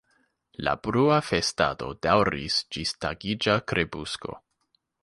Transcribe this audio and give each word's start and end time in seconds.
La 0.67 0.71
brua 0.87 1.17
festado 1.27 1.91
daŭris 2.07 2.59
ĝis 2.77 2.95
tagiĝa 3.07 3.61
krepusko. 3.73 4.41